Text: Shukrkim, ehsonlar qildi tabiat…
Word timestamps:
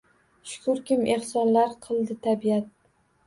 Shukrkim, 0.51 1.03
ehsonlar 1.17 1.75
qildi 1.87 2.17
tabiat… 2.27 2.73